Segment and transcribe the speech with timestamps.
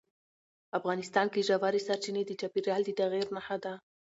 [0.79, 3.73] افغانستان کې ژورې سرچینې د چاپېریال د تغیر نښه ده.